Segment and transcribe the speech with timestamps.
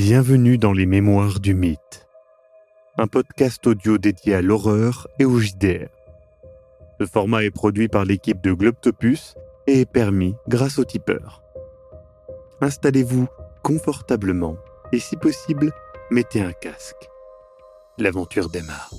[0.00, 2.06] Bienvenue dans les Mémoires du Mythe,
[2.98, 5.88] un podcast audio dédié à l'horreur et au JDR.
[7.00, 9.34] Ce format est produit par l'équipe de Globtopus
[9.66, 11.42] et est permis grâce au tipeur.
[12.60, 13.26] Installez-vous
[13.64, 14.56] confortablement
[14.92, 15.72] et si possible,
[16.12, 17.08] mettez un casque.
[17.98, 18.94] L'aventure démarre.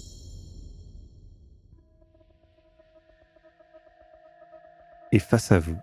[5.14, 5.80] Et face à vous,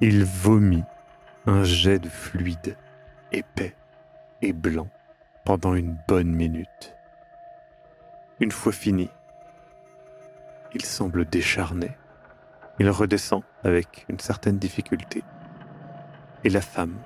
[0.00, 0.84] il vomit
[1.44, 2.78] un jet de fluide
[3.34, 3.74] épais
[4.42, 4.88] et blanc
[5.44, 6.96] pendant une bonne minute.
[8.40, 9.10] Une fois fini,
[10.74, 11.96] il semble décharné.
[12.78, 15.22] Il redescend avec une certaine difficulté.
[16.42, 16.96] Et la femme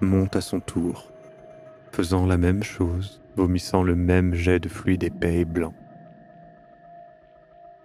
[0.00, 1.10] monte à son tour,
[1.90, 5.74] faisant la même chose, vomissant le même jet de fluide épais et blanc.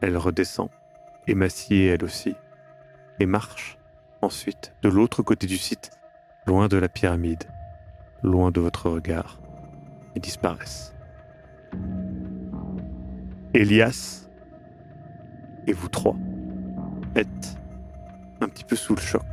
[0.01, 0.69] Elle redescend,
[1.27, 2.35] émaciée elle aussi,
[3.19, 3.77] et marche
[4.21, 5.91] ensuite de l'autre côté du site,
[6.45, 7.43] loin de la pyramide,
[8.23, 9.39] loin de votre regard,
[10.15, 10.93] et disparaissent.
[13.53, 14.29] Elias
[15.67, 16.15] et vous trois
[17.15, 17.57] êtes
[18.39, 19.25] un petit peu sous le choc,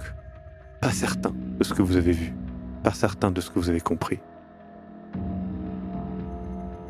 [0.80, 2.34] pas certain de ce que vous avez vu,
[2.83, 4.20] pas certain de ce que vous avez compris.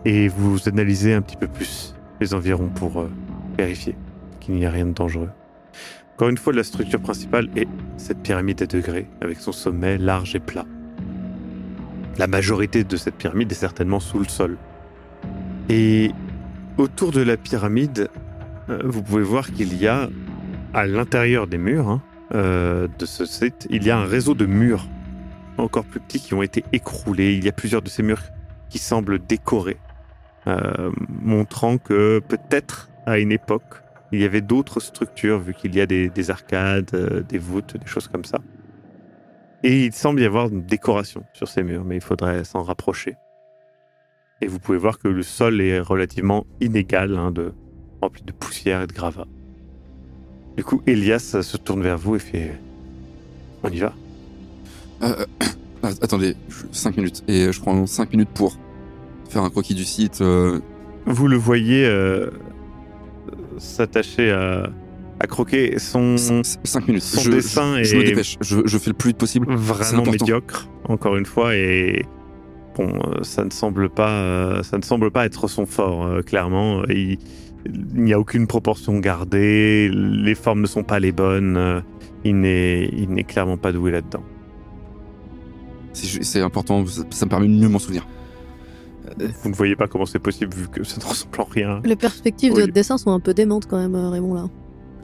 [0.05, 3.11] Et vous analysez un petit peu plus les environs pour euh,
[3.57, 3.97] vérifier
[4.41, 5.31] qu'il n'y a rien de dangereux.
[6.15, 10.35] Encore une fois, la structure principale est cette pyramide à degrés, avec son sommet large
[10.35, 10.65] et plat.
[12.19, 14.59] La majorité de cette pyramide est certainement sous le sol.
[15.69, 16.11] Et
[16.77, 18.11] autour de la pyramide,
[18.69, 20.11] euh, vous pouvez voir qu'il y a,
[20.75, 22.03] à l'intérieur des murs hein,
[22.35, 24.89] euh, de ce site, il y a un réseau de murs
[25.59, 27.35] encore plus petits qui ont été écroulés.
[27.35, 28.23] Il y a plusieurs de ces murs
[28.69, 29.79] qui semblent décorés,
[30.49, 30.91] euh,
[31.23, 35.87] montrant que peut-être à une époque, il y avait d'autres structures, vu qu'il y a
[35.87, 38.41] des, des arcades, des voûtes, des choses comme ça.
[39.65, 43.17] Et il semble y avoir une décoration sur ces murs, mais il faudrait s'en rapprocher.
[44.41, 47.53] Et vous pouvez voir que le sol est relativement inégal, hein, de,
[48.01, 49.27] rempli de poussière et de gravats.
[50.57, 52.53] Du coup, Elias se tourne vers vous et fait
[53.63, 53.93] On y va
[55.03, 55.25] euh,
[55.85, 56.37] euh Attendez,
[56.73, 57.23] 5 minutes.
[57.29, 58.59] Et je prends 5 minutes pour
[59.29, 60.21] faire un croquis du site.
[60.21, 60.61] Euh.
[61.07, 61.89] Vous le voyez
[63.59, 64.71] s'attacher à,
[65.21, 67.03] à croquer son 5 minutes.
[67.03, 68.37] Son je, dessin je, est je me dépêche.
[68.41, 69.47] Je, je, fais le plus vite possible.
[69.51, 72.05] Vraiment médiocre, encore une fois, et
[72.77, 76.07] bon, euh, ça ne semble pas, euh, ça ne semble pas être son fort.
[76.07, 77.19] Euh, clairement, il,
[77.67, 81.83] il n'y a aucune proportion gardée, les formes ne sont pas les bonnes.
[82.25, 84.23] Il n'est, il n'est clairement pas doué là-dedans.
[85.93, 88.07] C'est important, ça me permet de mieux m'en souvenir.
[89.43, 91.81] Vous ne voyez pas comment c'est possible vu que ça ne ressemble en rien.
[91.85, 92.57] Les perspectives oui.
[92.57, 94.49] de votre dessin sont un peu démentes quand même, Raymond, là.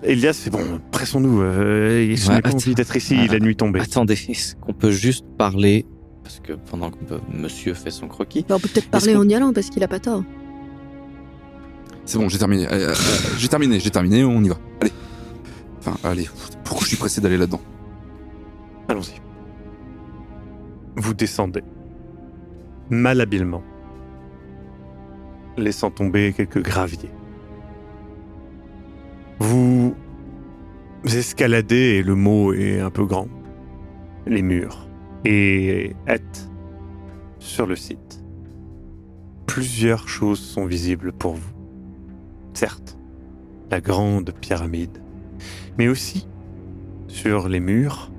[0.03, 1.41] Elias, c'est bon, pressons-nous.
[1.41, 3.81] Euh, je n'ai pas envie d'être ici, Ah, la nuit tombée.
[3.81, 5.87] Attendez, est-ce qu'on peut juste parler
[6.23, 6.97] Parce que pendant que
[7.33, 8.45] monsieur fait son croquis.
[8.47, 10.23] Bah, on peut peut-être parler en y allant parce qu'il a pas tort.
[12.05, 12.67] C'est bon, j'ai terminé.
[12.67, 12.95] Euh, euh,
[13.39, 14.57] j'ai terminé, j'ai terminé, on y va.
[14.83, 14.93] Allez.
[15.79, 16.29] Enfin, allez.
[16.65, 17.63] Pourquoi je suis pressé d'aller là-dedans?
[18.89, 19.21] Allons-y.
[20.97, 21.63] Vous descendez.
[22.91, 23.63] Malhabilement.
[25.57, 27.11] Laissant tomber quelques graviers.
[29.39, 29.95] Vous
[31.05, 33.29] escaladez, et le mot est un peu grand,
[34.27, 34.89] les murs,
[35.25, 36.51] et êtes
[37.39, 38.25] sur le site.
[39.47, 41.53] Plusieurs choses sont visibles pour vous.
[42.55, 42.99] Certes,
[43.71, 45.03] la grande pyramide,
[45.79, 46.27] mais aussi,
[47.09, 48.11] sur les murs,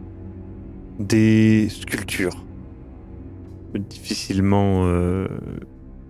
[0.99, 2.45] des sculptures
[3.79, 5.27] difficilement euh,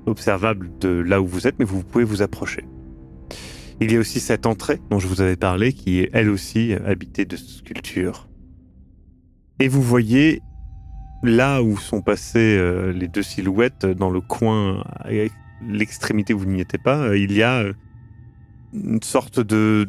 [0.05, 2.63] observables de là où vous êtes, mais vous pouvez vous approcher.
[3.81, 6.74] Il y a aussi cette entrée dont je vous avais parlé, qui est elle aussi
[6.74, 8.30] habitée de sculptures.
[9.59, 10.41] Et vous voyez
[11.24, 14.84] là où sont passées euh, les deux silhouettes, dans le coin,
[15.68, 17.64] l'extrémité où vous n'y étiez pas, euh, il y a
[18.74, 19.88] une sorte de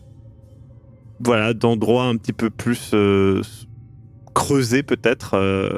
[1.21, 3.43] voilà d'endroit un petit peu plus euh,
[4.35, 5.71] creusé peut-être, euh,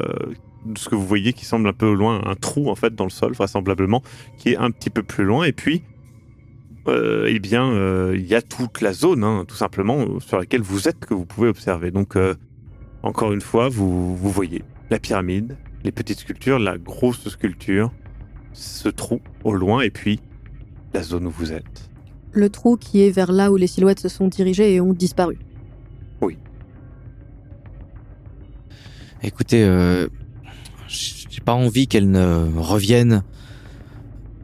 [0.76, 3.10] ce que vous voyez qui semble un peu loin, un trou en fait dans le
[3.10, 4.02] sol vraisemblablement,
[4.36, 5.82] qui est un petit peu plus loin et puis
[6.88, 10.62] euh, eh bien, euh, il y a toute la zone, hein, tout simplement, sur laquelle
[10.62, 11.90] vous êtes que vous pouvez observer.
[11.90, 12.34] Donc, euh,
[13.02, 17.92] encore une fois, vous, vous voyez la pyramide, les petites sculptures, la grosse sculpture,
[18.52, 20.20] ce trou au loin, et puis
[20.94, 21.90] la zone où vous êtes.
[22.32, 25.38] Le trou qui est vers là où les silhouettes se sont dirigées et ont disparu.
[26.20, 26.38] Oui.
[29.22, 30.08] Écoutez, euh,
[30.88, 33.22] j'ai pas envie qu'elles ne reviennent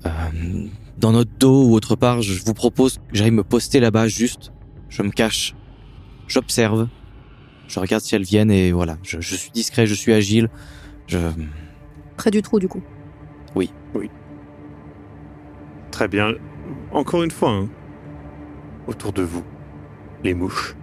[0.07, 0.11] euh,
[0.99, 2.23] dans notre dos ou autre part.
[2.23, 4.53] Je vous propose que j'aille me poster là-bas juste.
[4.89, 5.55] Je me cache,
[6.29, 6.89] j'observe,
[7.69, 8.99] je regarde si elles viennent et voilà.
[9.03, 10.49] Je, je suis discret, je suis agile.
[11.07, 11.19] Je
[12.17, 12.83] Près du trou, du coup.
[15.91, 16.35] Très bien.
[16.93, 17.69] Encore une fois, hein.
[18.87, 19.45] autour de vous,
[20.23, 20.75] les mouches,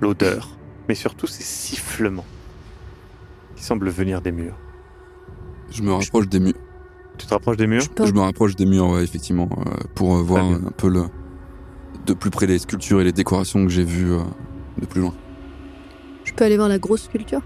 [0.00, 0.58] l'odeur,
[0.88, 2.26] mais surtout ces sifflements
[3.56, 4.58] qui semblent venir des murs.
[5.70, 6.54] Je me rapproche des murs.
[7.18, 10.22] Tu te rapproches des murs Je me rapproche des murs, ouais, effectivement, euh, pour euh,
[10.22, 11.04] voir un peu le,
[12.06, 14.20] de plus près les sculptures et les décorations que j'ai vues euh,
[14.78, 15.14] de plus loin.
[16.24, 17.42] Je peux aller voir la grosse sculpture?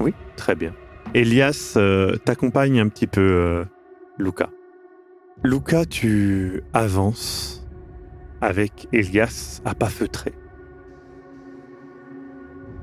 [0.00, 0.72] Oui, très bien.
[1.14, 3.64] Elias euh, t'accompagne un petit peu, euh,
[4.18, 4.50] Luca.
[5.44, 7.64] Luca, tu avances
[8.40, 10.32] avec Elias à pas feutré.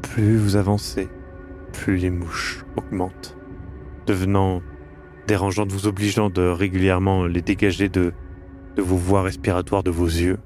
[0.02, 1.10] Plus vous avancez,
[1.74, 3.36] plus les mouches augmentent,
[4.06, 4.62] devenant
[5.28, 8.14] dérangeantes, vous obligeant de régulièrement les dégager de,
[8.76, 10.40] de vos voies respiratoires, de vos yeux.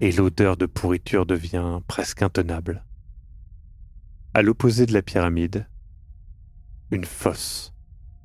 [0.00, 2.84] Et l'odeur de pourriture devient presque intenable.
[4.34, 5.66] À l'opposé de la pyramide,
[6.90, 7.72] une fosse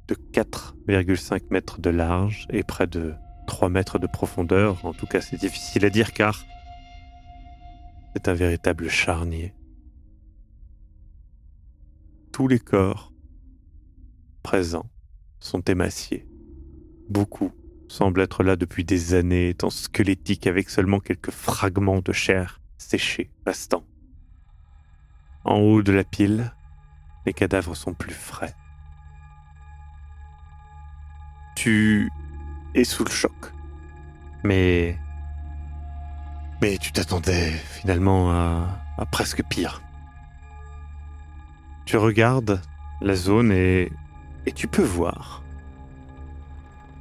[0.09, 3.13] de 4,5 mètres de large et près de
[3.47, 4.83] 3 mètres de profondeur.
[4.85, 6.43] En tout cas, c'est difficile à dire car
[8.13, 9.53] c'est un véritable charnier.
[12.33, 13.13] Tous les corps
[14.43, 14.90] présents
[15.41, 16.25] sont émaciés.
[17.09, 17.51] Beaucoup
[17.89, 23.29] semblent être là depuis des années, étant squelettiques avec seulement quelques fragments de chair séchés
[23.45, 23.83] restant.
[25.43, 26.53] En haut de la pile,
[27.25, 28.55] les cadavres sont plus frais.
[31.55, 32.09] Tu
[32.73, 33.33] es sous le choc.
[34.43, 34.97] Mais.
[36.61, 39.81] Mais tu t'attendais finalement à, à presque pire.
[41.85, 42.61] Tu regardes
[43.01, 43.91] la zone et.
[44.45, 45.43] Et tu peux voir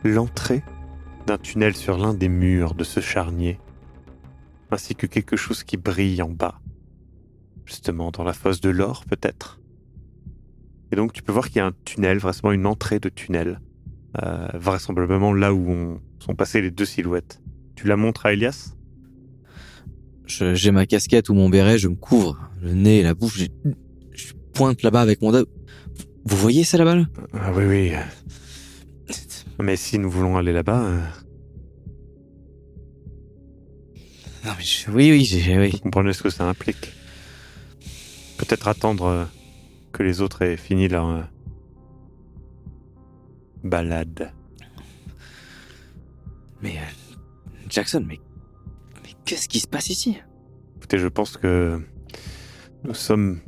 [0.04, 0.62] l'entrée
[1.26, 3.58] d'un tunnel sur l'un des murs de ce charnier,
[4.70, 6.60] ainsi que quelque chose qui brille en bas.
[7.66, 9.60] Justement, dans la fosse de l'or, peut-être.
[10.92, 13.60] Et donc, tu peux voir qu'il y a un tunnel, vraisemblablement une entrée de tunnel,
[14.22, 17.40] euh, vraisemblablement là où on, sont passées les deux silhouettes.
[17.76, 18.74] Tu la montres à Elias?
[20.26, 23.38] J'ai ma casquette ou mon béret, je me couvre le nez et la bouche.
[23.38, 23.46] Je,
[24.12, 25.44] je pointe là-bas avec mon doigt.
[26.30, 27.04] Vous voyez ça là-bas là?
[27.34, 27.92] Ah oui, oui.
[29.58, 31.00] Mais si nous voulons aller là-bas, euh,
[34.44, 35.70] Non mais je- oui, oui, j'ai- oui.
[35.70, 36.92] vous comprenez ce que ça implique?
[38.38, 39.24] Peut-être attendre euh,
[39.92, 41.22] que les autres aient fini leur euh,
[43.64, 44.32] balade.
[46.62, 46.76] Mais
[47.68, 48.18] Jackson, mais,
[49.02, 50.16] mais qu'est-ce qui se passe ici?
[50.76, 51.78] Écoutez, je pense que
[52.84, 53.40] nous sommes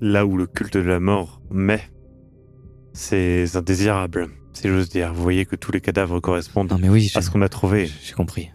[0.00, 1.80] là où le culte de la mort met
[2.98, 5.14] ces indésirables, si j'ose dire.
[5.14, 7.88] Vous voyez que tous les cadavres correspondent Non mais oui, à ce qu'on a trouvé.
[8.02, 8.50] j'ai compris.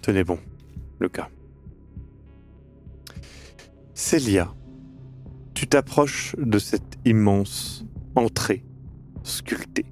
[0.00, 0.38] Tenez bon,
[0.98, 1.28] le cas.
[3.92, 4.54] Célia,
[5.52, 7.84] tu t'approches de cette immense
[8.16, 8.64] entrée
[9.22, 9.84] sculptée.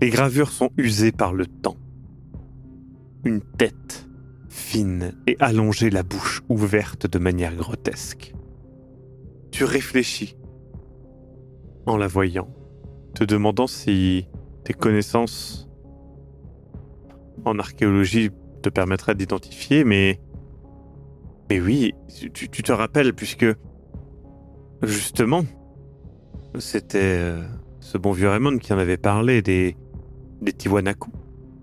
[0.00, 1.76] Les gravures sont usées par le temps.
[3.24, 3.87] Une tête
[4.68, 8.34] fine et allongée, la bouche ouverte de manière grotesque.
[9.50, 10.36] Tu réfléchis
[11.86, 12.50] en la voyant,
[13.14, 14.28] te demandant si
[14.64, 15.70] tes connaissances
[17.46, 18.28] en archéologie
[18.62, 20.20] te permettraient d'identifier, mais
[21.48, 21.94] mais oui,
[22.34, 23.46] tu, tu te rappelles puisque
[24.82, 25.46] justement
[26.58, 27.42] c'était euh,
[27.80, 29.78] ce bon vieux Raymond qui en avait parlé des
[30.42, 31.10] des Tiwanaku.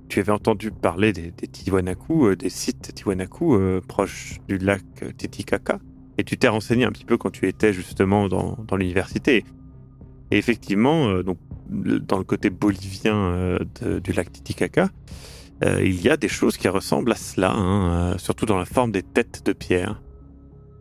[0.07, 4.83] Tu avais entendu parler des, Tiwanaku, euh, des sites Tiwanaku euh, proches du lac
[5.17, 5.79] Titicaca,
[6.17, 9.43] et tu t'es renseigné un petit peu quand tu étais justement dans, l'université.
[10.31, 11.37] Et effectivement, euh, donc
[11.69, 13.57] dans le côté bolivien
[14.03, 14.89] du lac Titicaca,
[15.63, 19.01] il y a des choses qui ressemblent à cela, hein, surtout dans la forme des
[19.01, 19.99] têtes de pierre.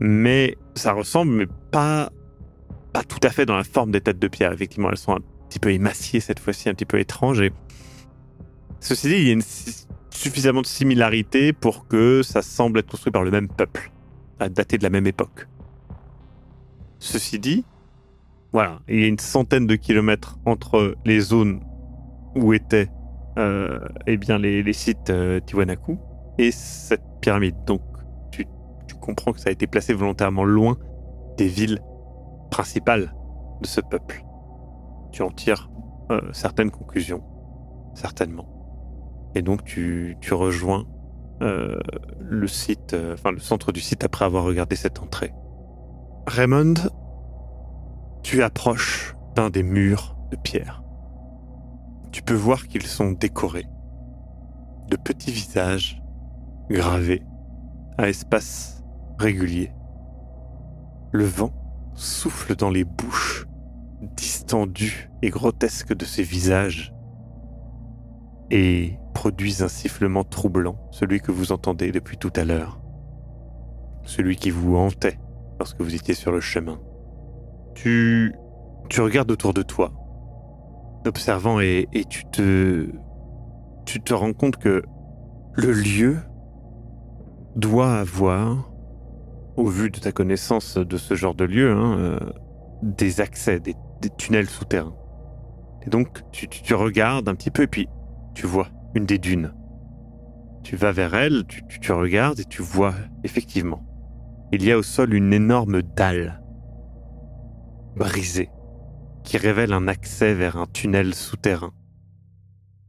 [0.00, 2.10] Mais ça ressemble, mais pas,
[2.92, 4.52] pas tout à fait dans la forme des têtes de pierre.
[4.52, 7.40] Effectivement, elles sont un petit peu émaciées cette fois-ci, un petit peu étranges.
[8.84, 9.44] Ceci dit, il y a
[10.10, 13.90] suffisamment de similarité pour que ça semble être construit par le même peuple,
[14.38, 15.48] à dater de la même époque.
[16.98, 17.64] Ceci dit,
[18.52, 21.60] voilà, il y a une centaine de kilomètres entre les zones
[22.36, 22.88] où étaient
[23.38, 25.98] euh, eh bien les, sites euh, Tiwanaku
[26.38, 27.56] et cette pyramide.
[27.66, 27.82] Donc
[28.30, 28.46] tu,
[28.86, 30.76] tu comprends que ça a été placé volontairement loin
[31.36, 31.80] des villes
[32.50, 33.14] principales
[33.60, 34.24] de ce peuple.
[35.10, 35.70] Tu en tires
[36.10, 37.24] euh, certaines conclusions,
[37.94, 38.53] certainement.
[39.34, 40.86] Et donc tu, rejoins
[41.42, 41.78] euh,
[42.20, 45.32] le site, euh, le centre du site après avoir regardé cette entrée.
[46.26, 46.74] Raymond,
[48.22, 50.84] tu approches d'un des murs de pierre
[52.14, 53.66] tu peux voir qu'ils sont décorés
[54.88, 56.00] de petits visages
[56.70, 57.24] gravés
[57.98, 58.84] à espaces
[59.18, 59.72] réguliers.
[61.10, 61.52] le vent
[61.94, 63.48] souffle dans les bouches
[64.00, 66.94] distendues et grotesques de ces visages
[68.52, 72.78] et produisent un sifflement troublant, celui que vous entendez depuis tout à l'heure,
[74.02, 75.18] celui qui vous hantait
[75.58, 76.78] lorsque vous étiez sur le chemin.
[77.74, 78.34] Tu,
[78.90, 79.92] tu regardes autour de toi,
[81.06, 82.86] observant et, et tu te,
[83.86, 84.82] tu te rends compte que
[85.54, 86.18] le lieu
[87.56, 88.70] doit avoir,
[89.56, 92.18] au vu de ta connaissance de ce genre de lieu, hein, euh,
[92.82, 94.94] des accès, des, des tunnels souterrains.
[95.86, 97.88] Et donc, tu, tu, tu regardes un petit peu et puis
[98.34, 99.54] tu vois une des dunes.
[100.62, 103.84] Tu vas vers elle, tu, regardes et tu vois effectivement.
[104.52, 106.40] Il y a au sol une énorme dalle
[107.96, 108.50] brisée
[109.24, 111.72] qui révèle un accès vers un tunnel souterrain.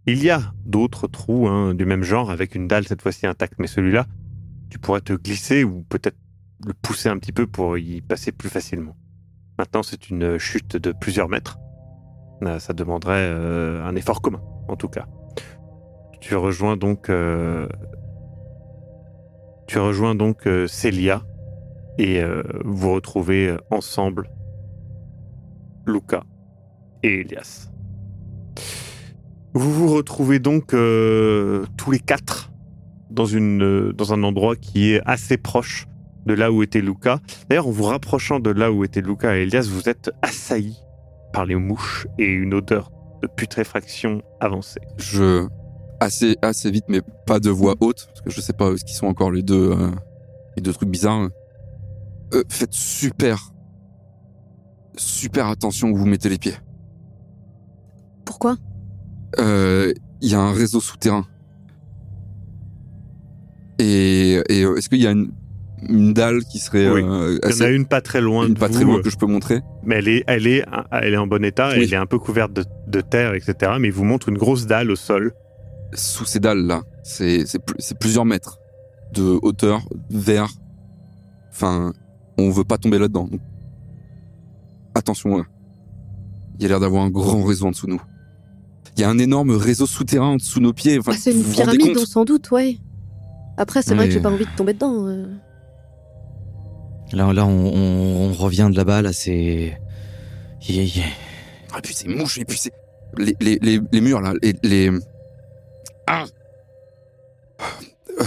[0.05, 3.55] Il y a d'autres trous hein, du même genre avec une dalle cette fois-ci intacte,
[3.57, 4.05] mais celui-là,
[4.69, 6.17] tu pourrais te glisser ou peut-être
[6.65, 8.95] le pousser un petit peu pour y passer plus facilement.
[9.57, 11.57] Maintenant, c'est une chute de plusieurs mètres.
[12.43, 15.07] Euh, Ça demanderait euh, un effort commun, en tout cas.
[16.25, 17.67] Tu rejoins donc, euh,
[19.77, 21.21] euh, Célia
[21.99, 24.27] et euh, vous retrouvez ensemble
[25.85, 26.23] Luca
[27.03, 27.69] et Elias.
[29.53, 32.51] Vous vous retrouvez donc tous les quatre
[33.11, 35.85] dans, un endroit qui est assez proche
[36.25, 37.19] de là où était Luca.
[37.49, 40.81] D'ailleurs, en vous rapprochant de là où étaient Luca et Elias, vous êtes assaillis
[41.33, 42.89] par les mouches et une odeur
[43.21, 44.81] de putréfaction avancée.
[44.97, 45.47] Je
[45.99, 48.93] assez assez vite, mais pas de voix haute parce que je sais pas ce qui
[48.93, 49.89] sont encore les deux euh,
[50.57, 51.29] les deux trucs bizarres.
[52.33, 53.51] Euh, faites super
[54.97, 56.55] super attention où vous mettez les pieds.
[58.25, 58.57] Pourquoi?
[59.39, 61.25] Euh, Il y a un réseau souterrain.
[63.79, 65.31] Et, et euh, est-ce qu'il y a une,
[65.89, 67.01] une dalle qui serait Oui.
[67.03, 68.83] euh, Il y en assez- a une pas très loin une de pas vous, très
[68.85, 71.43] loin euh, que je peux montrer mais elle est, elle est, elle est en bon
[71.43, 71.83] état, Oui.
[71.83, 73.73] elle est un peu couverte de, de terre, etc.
[73.79, 75.33] Mais il vous montre une grosse dalle au sol.
[75.93, 76.81] Sous ces dalles là.
[77.03, 78.57] C'est c'est pl- c'est plusieurs mètres
[79.13, 80.49] de hauteur vers.
[81.51, 81.93] Enfin,
[82.37, 83.27] on veut pas tomber là-dedans.
[83.31, 83.39] Donc,
[84.93, 85.37] attention.
[85.37, 85.43] là.
[86.57, 88.01] Il y a l'air d'avoir un grand réseau en dessous de nous.
[88.97, 90.97] Il y a un énorme réseau souterrain en dessous de nos pieds.
[90.99, 92.77] Enfin, Ah, C'est une vous pyramide, sans doute, ouais.
[93.57, 95.07] Après, c'est vrai que j'ai pas envie de tomber dedans.
[95.07, 95.27] euh.
[97.13, 99.77] Là, là, on, on- on revient de là-bas, là, c'est.
[100.67, 101.03] Y- y-
[101.73, 102.71] Ah, puis c'est mouche, et puis c'est.
[103.17, 104.91] Les, les, les, les murs, là, les.
[106.07, 106.25] Ah
[108.19, 108.23] Euh,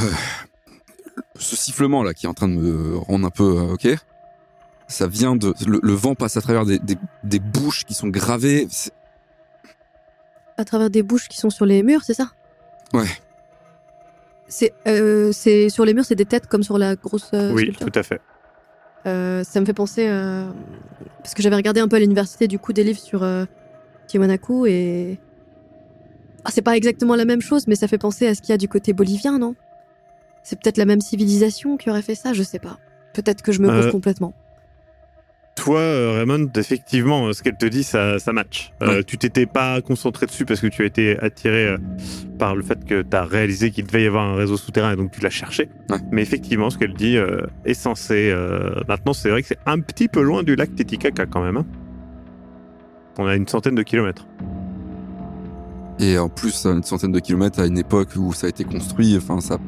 [1.37, 3.44] Ce sifflement, là, qui est en train de me rendre un peu.
[3.58, 3.88] euh, ok
[4.88, 5.54] Ça vient de.
[5.66, 8.66] Le, le vent passe à travers des, des, des bouches qui sont gravées.
[10.56, 12.32] À travers des bouches qui sont sur les murs, c'est ça?
[12.92, 13.06] Ouais.
[14.49, 17.64] C'est euh, c'est- sur les murs, c'est des têtes comme sur la grosse euh, oui,
[17.64, 17.87] sculpture.
[17.92, 18.20] tout à fait.
[19.06, 20.50] Euh, ça me fait penser euh,
[21.18, 23.44] parce que j'avais regardé un peu à l'université du coup des livres sur euh,
[24.08, 25.18] Tiwanaku et
[26.50, 28.59] c'est pas exactement la même chose, mais ça fait penser à ce qu'il y a
[28.59, 29.55] du côté bolivien, non?
[30.43, 32.78] C'est peut-être la même civilisation qui aurait fait ça, je sais pas.
[33.12, 34.33] Peut-être que je me Euh, pose complètement.
[35.57, 38.71] Toi, euh, Raymond, effectivement, euh, ce qu'elle te dit, ça, ça match.
[38.81, 39.02] Euh.
[39.05, 41.78] Tu t'étais pas concentré dessus parce que tu as été attiré euh,
[42.38, 44.97] par le fait que tu as réalisé qu'il devait y avoir un réseau souterrain et
[44.97, 45.69] donc tu l'as cherché.
[45.90, 45.99] Ouais.
[46.12, 48.31] Mais effectivement, ce qu'elle dit euh, est censé.
[48.31, 51.57] euh, maintenant, c'est vrai que c'est un petit peu loin du lac Titicaca quand même.
[51.57, 51.67] hein.
[53.19, 54.28] On a une centaine de kilomètres.
[56.00, 58.64] Et en plus, à une centaine de kilomètres à une époque où ça a été
[58.64, 59.17] construit.
[59.17, 59.59] Enfin, ça.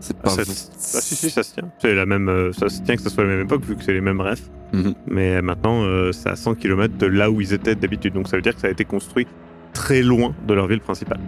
[0.00, 0.30] C'est Ah, pas.
[0.30, 1.68] ça- ah, si, si, ça se tient.
[1.80, 3.82] C'est la même, euh, ça se tient que ce soit la même époque vu que
[3.82, 4.48] c'est les mêmes refs.
[4.72, 4.94] Mhm.
[5.08, 8.14] Mais maintenant, euh, c'est à 100 km de là où ils étaient d'habitude.
[8.14, 9.26] Donc ça veut dire que ça a été construit
[9.72, 11.18] très loin de leur ville principale.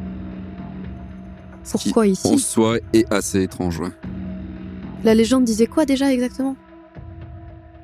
[1.65, 3.91] ce qui, Pourquoi en ici soi, est assez étrange, ouais.
[5.05, 6.57] La légende disait quoi déjà exactement?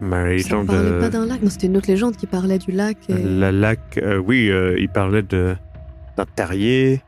[0.00, 0.66] Ma Ça légende.
[0.66, 2.96] parlait euh, pas d'un lac, non, c'était une autre légende qui parlait du lac.
[3.08, 3.14] Et...
[3.22, 5.54] La lac, euh, oui, euh, il parlait de
[6.16, 7.02] d'un terrier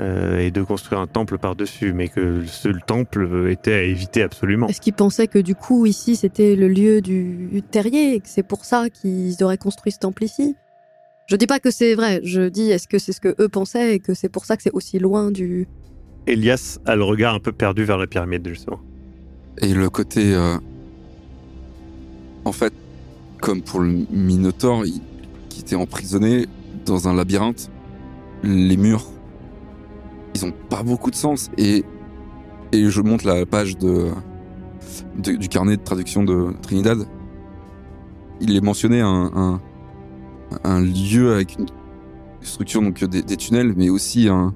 [0.00, 4.68] euh, et de construire un temple par-dessus, mais que ce temple était à éviter absolument.
[4.68, 8.42] Est-ce qu'ils pensaient que du coup ici c'était le lieu du terrier et que c'est
[8.44, 10.54] pour ça qu'ils auraient construit ce temple ici
[11.26, 13.96] Je dis pas que c'est vrai, je dis est-ce que c'est ce que eux pensaient
[13.96, 15.66] et que c'est pour ça que c'est aussi loin du.
[16.26, 18.80] Elias a le regard un peu perdu vers la pyramide, justement.
[19.60, 20.34] Et le côté.
[20.34, 20.58] euh,
[22.44, 22.72] En fait,
[23.40, 25.00] comme pour le Minotaure, il-
[25.48, 26.46] qui était emprisonné
[26.86, 27.70] dans un labyrinthe,
[28.42, 29.04] les murs,
[30.34, 31.50] ils ont pas beaucoup de sens.
[31.58, 31.84] Et,
[32.72, 34.08] et je monte la page de,
[35.16, 36.98] de- du carnet de traduction de Trinidad.
[38.40, 39.60] Il est mentionné un, un,
[40.64, 41.66] un lieu avec une
[42.40, 44.54] structure, donc des, des tunnels, mais aussi un,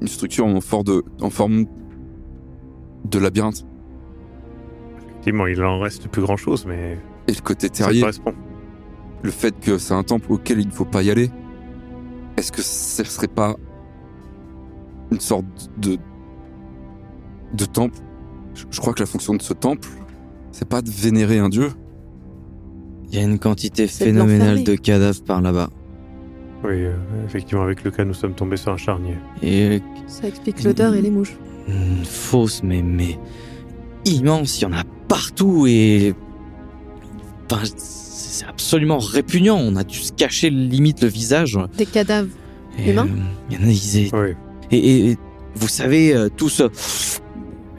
[0.00, 1.66] une structure en, for- de, en forme
[3.10, 3.66] de labyrinthe.
[5.10, 8.32] Effectivement, il en reste plus grand-chose, mais Et le côté Ça terrier, correspond.
[9.22, 11.30] le fait que c'est un temple auquel il ne faut pas y aller,
[12.36, 13.56] est-ce que ce serait pas
[15.10, 15.44] une sorte
[15.78, 15.98] de
[17.54, 17.98] de temple?
[18.54, 19.88] Je, je crois que la fonction de ce temple,
[20.52, 21.70] c'est pas de vénérer un dieu.
[23.10, 25.68] Il y a une quantité de phénoménale de cadavres par là-bas.
[26.64, 26.94] Oui, euh,
[27.26, 29.16] effectivement, avec le cas, nous sommes tombés sur un charnier.
[29.42, 31.36] Et Ça explique l'odeur et les mouches.
[31.68, 33.18] une fosse, mais, mais
[34.06, 36.14] immense, il y en a partout et.
[37.50, 37.64] Enfin,
[38.42, 39.58] c'est absolument répugnant.
[39.58, 41.58] On a dû se cacher limite le visage.
[41.76, 42.28] Des cadavres.
[42.78, 43.06] Et, Humains
[43.50, 44.28] euh, y en a, ils étaient Oui.
[44.70, 45.18] Et, et- et
[45.54, 46.60] vous savez, euh, tous.
[46.60, 46.68] euh,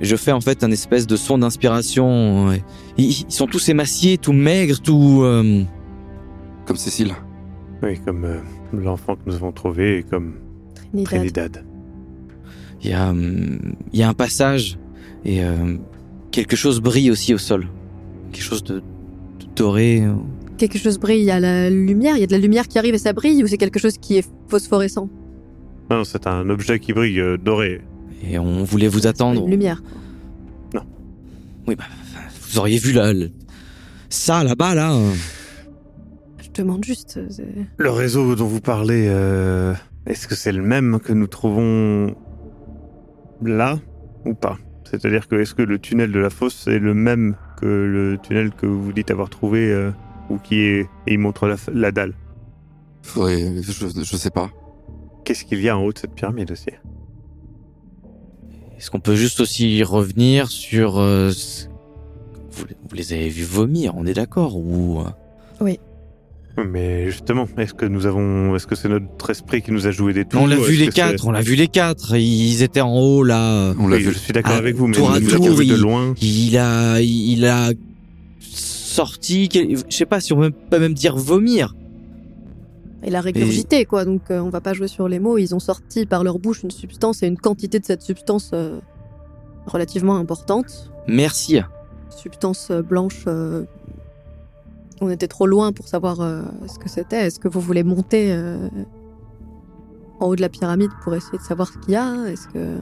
[0.01, 2.51] je fais en fait un espèce de son d'inspiration.
[2.97, 5.21] Ils, ils sont tous émaciés, tout maigres, tout.
[5.23, 5.63] euh,
[6.65, 7.13] Comme Cécile.
[7.81, 8.39] Oui, comme euh,
[8.73, 10.35] l'enfant que nous avons trouvé et comme
[10.91, 11.05] Trinidad.
[11.07, 11.65] Trinidad.
[12.83, 14.77] Il y, a, il y a un passage
[15.25, 15.77] et euh,
[16.31, 17.67] quelque chose brille aussi au sol.
[18.33, 18.83] Quelque chose de, de
[19.55, 20.03] doré.
[20.57, 22.77] Quelque chose brille, il y a la lumière, il y a de la lumière qui
[22.77, 25.09] arrive et ça brille ou c'est quelque chose qui est phosphorescent
[25.89, 27.81] Non, non, c'est un objet qui brille euh, doré.
[28.23, 29.43] Et on voulait vous attendre.
[29.43, 29.81] Une lumière.
[31.65, 31.85] Oui, bah,
[32.49, 33.31] vous auriez vu là, le-
[34.09, 34.93] ça là-bas, là.
[34.93, 35.13] euh.
[36.41, 37.17] Je demande juste.
[37.17, 37.45] euh,
[37.77, 39.73] Le réseau dont vous parlez, euh,
[40.05, 42.13] est-ce que c'est le même que nous trouvons
[43.41, 43.79] là
[44.25, 44.57] ou pas?
[44.83, 48.51] C'est-à-dire que est-ce que le tunnel de la fosse est le même que le tunnel
[48.51, 49.91] que vous dites avoir trouvé euh,
[50.29, 52.13] ou qui est et il montre la, la dalle
[53.01, 53.71] Faudrait, je,
[54.03, 54.49] je sais pas.
[55.25, 56.69] Qu'est-ce qu'il y a en haut de cette pyramide aussi?
[58.77, 60.97] Est-ce qu'on peut juste aussi revenir sur.
[60.99, 61.31] euh,
[62.51, 65.01] vous, vous les avez vus vomir, on est d'accord Ou.
[65.61, 65.75] euh,
[66.65, 70.13] Mais justement, est-ce que nous avons, est-ce que c'est notre esprit qui nous a joué
[70.13, 72.15] des tours On l'a vu les quatre, on l'a vu les quatre.
[72.15, 73.73] Ils étaient en haut là.
[73.79, 74.13] On l'a Oui, vu.
[74.13, 76.13] je suis d'accord Ah, avec vous, mais tour nous à nous tour, de loin.
[76.21, 77.71] Il a, il a
[78.93, 81.75] sorti, je sais pas si on peut pas même dire vomir.
[83.05, 84.05] Il a régurgité, quoi.
[84.05, 85.37] Donc, euh, on va pas jouer sur les mots.
[85.37, 88.79] Ils ont sorti par leur bouche une substance et une quantité de cette substance euh,
[89.65, 90.89] relativement importante.
[91.07, 91.59] Merci.
[92.09, 93.23] Substance euh, blanche.
[93.27, 93.65] euh,
[95.01, 96.17] On était trop loin pour savoir
[96.71, 97.25] ce que c'était.
[97.27, 98.33] Est-ce que vous voulez monter
[100.21, 102.25] en haut de la pyramide pour essayer de savoir ce qu'il y a?
[102.31, 102.79] Est-ce que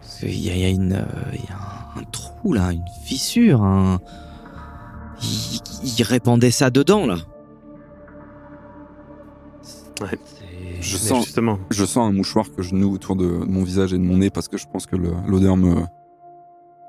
[0.00, 1.58] Parce qu'il y a, il y a une, il y a
[1.96, 3.60] un, un trou là, une fissure.
[3.62, 4.00] Un...
[5.22, 5.60] Il,
[5.98, 7.16] il répandait ça dedans là.
[10.00, 10.18] Ouais.
[10.80, 13.98] Je sens, justement, je sens un mouchoir que je noue autour de mon visage et
[13.98, 15.84] de mon nez parce que je pense que l'odeur me.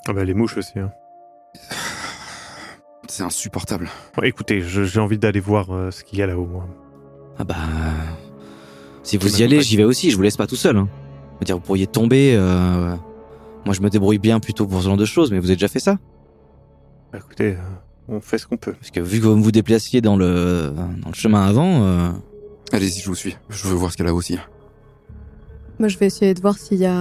[0.08, 0.80] ah bah, les mouches aussi.
[0.80, 0.92] hein.
[3.08, 3.90] C'est insupportable.
[4.16, 6.48] Bon, écoutez, j'ai envie d'aller voir euh, ce qu'il y a là-haut.
[6.48, 6.68] moi.
[7.38, 7.56] Ah bah,
[9.04, 10.10] si vous y allez, j'y vais aussi.
[10.10, 10.78] Je vous laisse pas tout seul.
[10.78, 10.88] Hein.
[11.34, 12.34] Je veux dire, vous pourriez tomber.
[12.36, 12.96] euh,
[13.66, 15.68] Moi, je me débrouille bien plutôt pour ce genre de choses, mais vous avez déjà
[15.68, 15.98] fait ça?
[17.12, 17.58] Bah, écoutez, euh,
[18.08, 18.74] on fait ce qu'on peut.
[18.74, 22.10] Parce que vu que vous vous déplaciez dans le dans le chemin avant, euh,
[22.72, 23.38] Allez-y, je vous suis.
[23.50, 24.38] Je veux voir ce qu'elle a aussi.
[25.80, 26.94] Moi, je vais essayer de voir s'il y a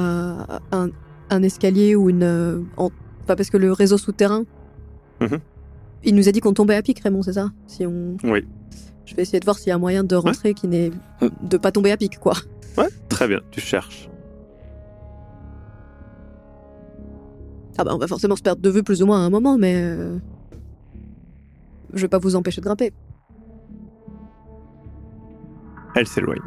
[0.73, 0.89] un,
[1.31, 2.23] un escalier ou une.
[2.25, 2.91] euh, en-
[3.25, 4.45] Enfin, parce que le réseau souterrain.
[5.21, 5.39] Mhm.
[6.05, 7.51] Il nous a dit qu'on tombait à pic, Raymond, c'est ça?
[7.69, 8.17] Si on.
[8.25, 8.45] Oui.
[9.07, 10.91] Je vais essayer de voir s'il y a un moyen de rentrer qui n'est.
[11.23, 11.31] Euh.
[11.43, 12.35] de pas tomber à pic, quoi.
[12.77, 14.09] Ouais, très bien, tu cherches.
[17.79, 19.57] Ah bah, on va forcément se perdre de vue plus ou moins à un moment,
[19.59, 19.85] mais.
[21.93, 22.93] Je vais pas vous empêcher de grimper.
[25.95, 26.41] Elle s'éloigne.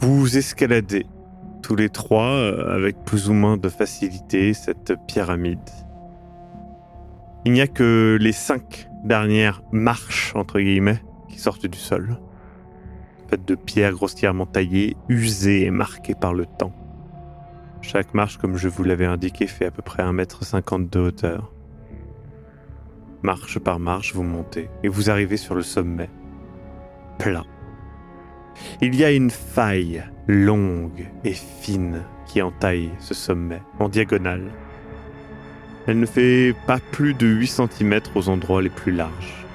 [0.00, 1.06] Vous escaladez
[1.62, 5.58] tous les trois euh, avec plus ou moins de facilité cette pyramide.
[7.44, 12.18] Il n'y a que les cinq dernières marches, entre guillemets, qui sortent du sol.
[13.28, 16.72] Faites de pierres grossièrement taillées, usées et marquées par le temps.
[17.82, 21.52] Chaque marche, comme je vous l'avais indiqué, fait à peu près 1m50 de hauteur.
[23.24, 26.10] Marche par marche, vous montez et vous arrivez sur le sommet.
[27.18, 27.46] Plat.
[28.82, 34.52] Il y a une faille longue et fine qui entaille ce sommet en diagonale.
[35.86, 39.46] Elle ne fait pas plus de 8 cm aux endroits les plus larges.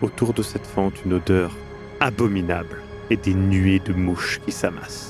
[0.00, 1.54] Autour de cette fente, une odeur
[2.00, 5.09] abominable et des nuées de mouches qui s'amassent.